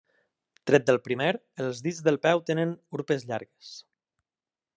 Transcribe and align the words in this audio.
Tret 0.69 0.87
del 0.87 0.97
primer, 1.07 1.27
els 1.65 1.83
dits 1.89 2.01
del 2.09 2.19
peu 2.25 2.43
tenen 2.51 2.73
urpes 3.01 3.29
llargues. 3.33 3.75